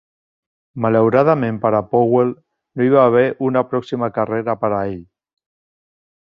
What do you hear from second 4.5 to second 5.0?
per a ell.